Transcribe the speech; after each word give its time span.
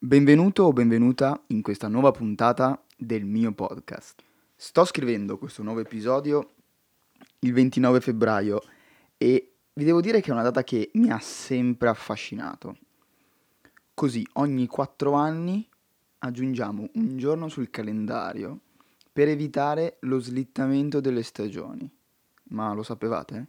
Benvenuto 0.00 0.62
o 0.62 0.72
benvenuta 0.72 1.42
in 1.48 1.60
questa 1.60 1.88
nuova 1.88 2.12
puntata 2.12 2.80
del 2.96 3.24
mio 3.24 3.50
podcast. 3.50 4.22
Sto 4.54 4.84
scrivendo 4.84 5.38
questo 5.38 5.64
nuovo 5.64 5.80
episodio 5.80 6.52
il 7.40 7.52
29 7.52 8.00
febbraio 8.00 8.62
e 9.16 9.54
vi 9.72 9.84
devo 9.84 10.00
dire 10.00 10.20
che 10.20 10.30
è 10.30 10.32
una 10.32 10.44
data 10.44 10.62
che 10.62 10.92
mi 10.94 11.10
ha 11.10 11.18
sempre 11.18 11.88
affascinato. 11.88 12.76
Così 13.92 14.24
ogni 14.34 14.68
quattro 14.68 15.14
anni 15.14 15.68
aggiungiamo 16.18 16.90
un 16.94 17.18
giorno 17.18 17.48
sul 17.48 17.68
calendario 17.68 18.60
per 19.12 19.26
evitare 19.26 19.96
lo 20.02 20.20
slittamento 20.20 21.00
delle 21.00 21.24
stagioni. 21.24 21.90
Ma 22.50 22.72
lo 22.72 22.84
sapevate? 22.84 23.46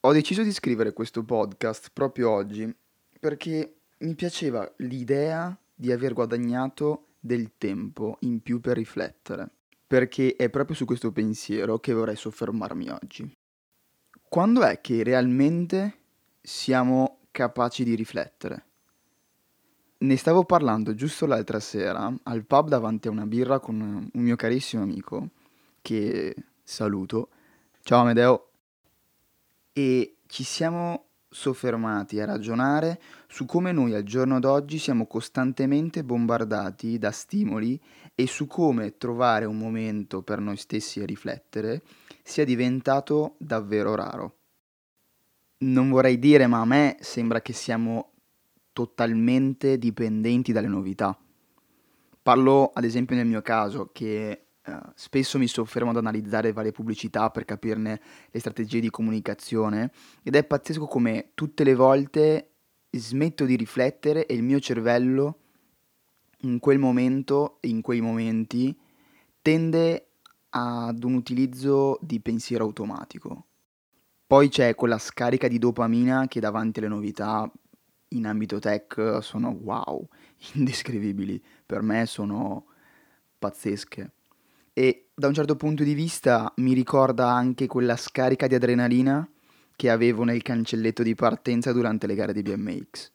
Ho 0.00 0.12
deciso 0.12 0.42
di 0.42 0.52
scrivere 0.52 0.92
questo 0.92 1.24
podcast 1.24 1.88
proprio 1.94 2.28
oggi 2.28 2.70
perché 3.18 3.76
mi 4.00 4.14
piaceva 4.14 4.70
l'idea 4.76 5.58
di 5.80 5.92
aver 5.92 6.12
guadagnato 6.12 7.10
del 7.20 7.52
tempo 7.56 8.16
in 8.22 8.40
più 8.40 8.60
per 8.60 8.76
riflettere, 8.76 9.48
perché 9.86 10.34
è 10.34 10.50
proprio 10.50 10.74
su 10.74 10.84
questo 10.84 11.12
pensiero 11.12 11.78
che 11.78 11.92
vorrei 11.92 12.16
soffermarmi 12.16 12.88
oggi. 12.88 13.32
Quando 14.28 14.62
è 14.64 14.80
che 14.80 15.04
realmente 15.04 15.98
siamo 16.40 17.20
capaci 17.30 17.84
di 17.84 17.94
riflettere? 17.94 18.64
Ne 19.98 20.16
stavo 20.16 20.44
parlando 20.44 20.94
giusto 20.94 21.26
l'altra 21.26 21.60
sera 21.60 22.12
al 22.24 22.44
pub 22.44 22.68
davanti 22.68 23.06
a 23.06 23.12
una 23.12 23.26
birra 23.26 23.60
con 23.60 23.80
un 23.80 24.22
mio 24.22 24.34
carissimo 24.34 24.82
amico 24.82 25.30
che 25.80 26.34
saluto. 26.64 27.28
Ciao 27.82 28.00
Amedeo. 28.00 28.50
E 29.72 30.16
ci 30.26 30.42
siamo 30.42 31.07
soffermati 31.30 32.20
a 32.20 32.24
ragionare 32.24 33.00
su 33.28 33.44
come 33.44 33.72
noi 33.72 33.94
al 33.94 34.02
giorno 34.02 34.40
d'oggi 34.40 34.78
siamo 34.78 35.06
costantemente 35.06 36.02
bombardati 36.02 36.98
da 36.98 37.10
stimoli 37.10 37.80
e 38.14 38.26
su 38.26 38.46
come 38.46 38.96
trovare 38.96 39.44
un 39.44 39.58
momento 39.58 40.22
per 40.22 40.40
noi 40.40 40.56
stessi 40.56 41.00
a 41.00 41.06
riflettere 41.06 41.82
sia 42.22 42.44
diventato 42.44 43.34
davvero 43.38 43.94
raro. 43.94 44.36
Non 45.58 45.90
vorrei 45.90 46.18
dire, 46.18 46.46
ma 46.46 46.60
a 46.60 46.64
me 46.64 46.96
sembra 47.00 47.40
che 47.40 47.52
siamo 47.52 48.12
totalmente 48.72 49.78
dipendenti 49.78 50.52
dalle 50.52 50.68
novità. 50.68 51.18
Parlo 52.22 52.70
ad 52.72 52.84
esempio 52.84 53.16
nel 53.16 53.26
mio 53.26 53.42
caso 53.42 53.90
che 53.92 54.47
eh, 54.68 54.78
spesso 54.94 55.38
mi 55.38 55.46
soffermo 55.46 55.90
ad 55.90 55.96
analizzare 55.96 56.52
varie 56.52 56.72
pubblicità 56.72 57.30
per 57.30 57.46
capirne 57.46 58.00
le 58.30 58.40
strategie 58.40 58.80
di 58.80 58.90
comunicazione 58.90 59.90
ed 60.22 60.36
è 60.36 60.44
pazzesco 60.44 60.86
come 60.86 61.30
tutte 61.34 61.64
le 61.64 61.74
volte 61.74 62.50
smetto 62.90 63.46
di 63.46 63.56
riflettere 63.56 64.26
e 64.26 64.34
il 64.34 64.42
mio 64.42 64.60
cervello 64.60 65.38
in 66.42 66.58
quel 66.58 66.78
momento 66.78 67.58
e 67.60 67.68
in 67.68 67.80
quei 67.80 68.02
momenti 68.02 68.78
tende 69.40 70.08
ad 70.50 71.02
un 71.02 71.14
utilizzo 71.14 71.98
di 72.02 72.20
pensiero 72.20 72.64
automatico. 72.64 73.46
Poi 74.26 74.50
c'è 74.50 74.74
quella 74.74 74.98
scarica 74.98 75.48
di 75.48 75.58
dopamina 75.58 76.28
che 76.28 76.40
davanti 76.40 76.80
alle 76.80 76.88
novità 76.88 77.50
in 78.08 78.26
ambito 78.26 78.58
tech 78.58 79.18
sono 79.22 79.58
wow, 79.62 80.06
indescrivibili, 80.54 81.42
per 81.64 81.80
me 81.80 82.04
sono 82.04 82.66
pazzesche 83.38 84.12
e 84.78 85.08
da 85.12 85.26
un 85.26 85.34
certo 85.34 85.56
punto 85.56 85.82
di 85.82 85.92
vista 85.92 86.52
mi 86.58 86.72
ricorda 86.72 87.32
anche 87.32 87.66
quella 87.66 87.96
scarica 87.96 88.46
di 88.46 88.54
adrenalina 88.54 89.28
che 89.74 89.90
avevo 89.90 90.22
nel 90.22 90.42
cancelletto 90.42 91.02
di 91.02 91.16
partenza 91.16 91.72
durante 91.72 92.06
le 92.06 92.14
gare 92.14 92.32
di 92.32 92.42
BMX. 92.42 93.10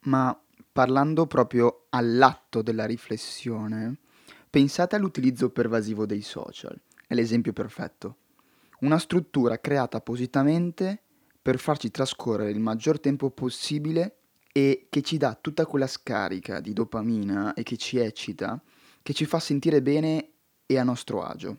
Ma 0.00 0.38
parlando 0.70 1.26
proprio 1.26 1.86
all'atto 1.88 2.60
della 2.60 2.84
riflessione, 2.84 3.96
pensate 4.50 4.94
all'utilizzo 4.94 5.48
pervasivo 5.48 6.04
dei 6.04 6.20
social, 6.20 6.78
è 7.06 7.14
l'esempio 7.14 7.54
perfetto. 7.54 8.16
Una 8.80 8.98
struttura 8.98 9.58
creata 9.58 9.96
appositamente 9.96 11.00
per 11.40 11.58
farci 11.58 11.90
trascorrere 11.90 12.50
il 12.50 12.60
maggior 12.60 13.00
tempo 13.00 13.30
possibile 13.30 14.18
e 14.52 14.88
che 14.90 15.00
ci 15.00 15.16
dà 15.16 15.34
tutta 15.40 15.64
quella 15.64 15.86
scarica 15.86 16.60
di 16.60 16.74
dopamina 16.74 17.54
e 17.54 17.62
che 17.62 17.78
ci 17.78 17.96
eccita 17.96 18.62
che 19.02 19.12
ci 19.12 19.24
fa 19.24 19.38
sentire 19.38 19.82
bene 19.82 20.30
e 20.66 20.78
a 20.78 20.84
nostro 20.84 21.22
agio. 21.22 21.58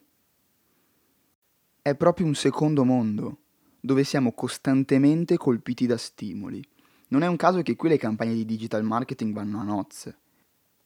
È 1.81 1.95
proprio 1.95 2.25
un 2.25 2.35
secondo 2.35 2.83
mondo, 2.83 3.39
dove 3.79 4.03
siamo 4.03 4.33
costantemente 4.33 5.37
colpiti 5.37 5.85
da 5.85 5.97
stimoli. 5.97 6.63
Non 7.07 7.23
è 7.23 7.27
un 7.27 7.35
caso 7.35 7.61
che 7.61 7.75
qui 7.75 7.89
le 7.89 7.97
campagne 7.97 8.33
di 8.33 8.45
digital 8.45 8.83
marketing 8.83 9.33
vanno 9.33 9.59
a 9.59 9.63
nozze. 9.63 10.17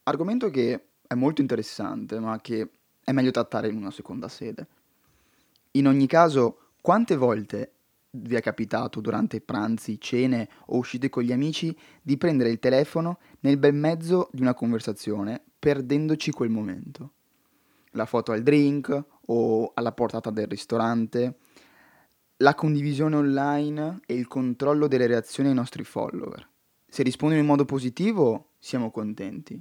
Argomento 0.04 0.50
che 0.50 0.88
è 1.06 1.14
molto 1.14 1.40
interessante, 1.40 2.18
ma 2.18 2.40
che 2.40 2.70
è 3.04 3.12
meglio 3.12 3.30
trattare 3.30 3.68
in 3.68 3.76
una 3.76 3.90
seconda 3.90 4.28
sede. 4.28 4.66
In 5.72 5.86
ogni 5.86 6.06
caso, 6.06 6.72
quante 6.80 7.16
volte 7.16 7.75
vi 8.10 8.34
è 8.34 8.40
capitato 8.40 9.00
durante 9.00 9.40
pranzi, 9.40 10.00
cene 10.00 10.48
o 10.66 10.78
uscite 10.78 11.08
con 11.08 11.22
gli 11.22 11.32
amici 11.32 11.76
di 12.00 12.16
prendere 12.16 12.50
il 12.50 12.58
telefono 12.58 13.18
nel 13.40 13.58
bel 13.58 13.74
mezzo 13.74 14.28
di 14.32 14.40
una 14.40 14.54
conversazione 14.54 15.42
perdendoci 15.58 16.30
quel 16.30 16.50
momento. 16.50 17.12
La 17.90 18.06
foto 18.06 18.32
al 18.32 18.42
drink 18.42 19.04
o 19.26 19.72
alla 19.74 19.92
portata 19.92 20.30
del 20.30 20.46
ristorante, 20.46 21.38
la 22.38 22.54
condivisione 22.54 23.16
online 23.16 24.00
e 24.06 24.14
il 24.14 24.28
controllo 24.28 24.86
delle 24.86 25.06
reazioni 25.06 25.48
ai 25.48 25.54
nostri 25.54 25.84
follower. 25.84 26.48
Se 26.86 27.02
rispondono 27.02 27.40
in 27.40 27.46
modo 27.46 27.64
positivo, 27.64 28.52
siamo 28.58 28.90
contenti. 28.90 29.60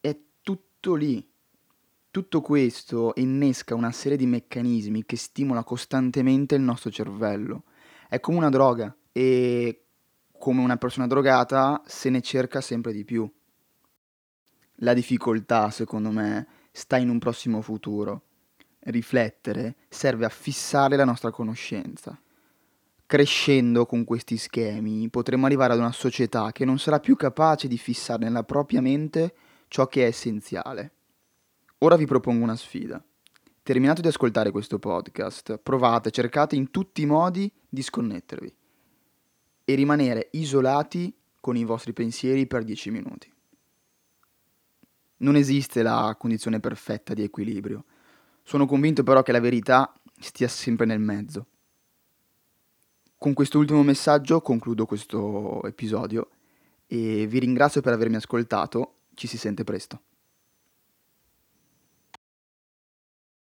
È 0.00 0.18
tutto 0.40 0.94
lì. 0.94 1.29
Tutto 2.12 2.40
questo 2.40 3.12
innesca 3.16 3.76
una 3.76 3.92
serie 3.92 4.16
di 4.16 4.26
meccanismi 4.26 5.04
che 5.04 5.16
stimola 5.16 5.62
costantemente 5.62 6.56
il 6.56 6.60
nostro 6.60 6.90
cervello. 6.90 7.62
È 8.08 8.18
come 8.18 8.38
una 8.38 8.48
droga 8.48 8.92
e 9.12 9.84
come 10.36 10.60
una 10.60 10.76
persona 10.76 11.06
drogata 11.06 11.80
se 11.86 12.10
ne 12.10 12.20
cerca 12.20 12.60
sempre 12.60 12.92
di 12.92 13.04
più. 13.04 13.32
La 14.82 14.92
difficoltà, 14.92 15.70
secondo 15.70 16.10
me, 16.10 16.48
sta 16.72 16.96
in 16.96 17.10
un 17.10 17.20
prossimo 17.20 17.62
futuro. 17.62 18.22
Riflettere 18.80 19.76
serve 19.88 20.24
a 20.24 20.30
fissare 20.30 20.96
la 20.96 21.04
nostra 21.04 21.30
conoscenza. 21.30 22.20
Crescendo 23.06 23.86
con 23.86 24.02
questi 24.02 24.36
schemi 24.36 25.08
potremo 25.10 25.46
arrivare 25.46 25.74
ad 25.74 25.78
una 25.78 25.92
società 25.92 26.50
che 26.50 26.64
non 26.64 26.80
sarà 26.80 26.98
più 26.98 27.14
capace 27.14 27.68
di 27.68 27.78
fissare 27.78 28.24
nella 28.24 28.42
propria 28.42 28.80
mente 28.80 29.32
ciò 29.68 29.86
che 29.86 30.02
è 30.02 30.06
essenziale. 30.06 30.94
Ora 31.82 31.96
vi 31.96 32.04
propongo 32.04 32.44
una 32.44 32.56
sfida. 32.56 33.02
Terminato 33.62 34.02
di 34.02 34.08
ascoltare 34.08 34.50
questo 34.50 34.78
podcast, 34.78 35.56
provate, 35.56 36.10
cercate 36.10 36.54
in 36.54 36.70
tutti 36.70 37.00
i 37.00 37.06
modi 37.06 37.50
di 37.66 37.80
sconnettervi 37.80 38.54
e 39.64 39.74
rimanere 39.74 40.28
isolati 40.32 41.14
con 41.40 41.56
i 41.56 41.64
vostri 41.64 41.94
pensieri 41.94 42.46
per 42.46 42.64
10 42.64 42.90
minuti. 42.90 43.32
Non 45.18 45.36
esiste 45.36 45.82
la 45.82 46.14
condizione 46.18 46.60
perfetta 46.60 47.14
di 47.14 47.22
equilibrio. 47.22 47.84
Sono 48.42 48.66
convinto 48.66 49.02
però 49.02 49.22
che 49.22 49.32
la 49.32 49.40
verità 49.40 49.90
stia 50.18 50.48
sempre 50.48 50.84
nel 50.84 51.00
mezzo. 51.00 51.46
Con 53.16 53.32
quest'ultimo 53.32 53.82
messaggio 53.82 54.42
concludo 54.42 54.84
questo 54.84 55.62
episodio 55.64 56.28
e 56.86 57.26
vi 57.26 57.38
ringrazio 57.38 57.80
per 57.80 57.94
avermi 57.94 58.16
ascoltato. 58.16 58.96
Ci 59.14 59.26
si 59.26 59.38
sente 59.38 59.64
presto. 59.64 60.02